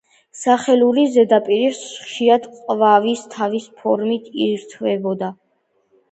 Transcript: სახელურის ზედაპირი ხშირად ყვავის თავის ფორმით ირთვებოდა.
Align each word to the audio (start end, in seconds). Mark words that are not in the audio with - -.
სახელურის 0.37 1.09
ზედაპირი 1.15 1.67
ხშირად 1.79 2.47
ყვავის 2.53 3.21
თავის 3.33 3.67
ფორმით 3.83 4.31
ირთვებოდა. 4.47 5.29